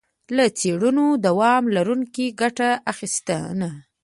له 0.35 0.45
څړونو 0.59 1.05
دوام 1.25 1.63
لرونکي 1.75 2.25
ګټه 2.41 2.69
اخیستنه. 2.91 3.69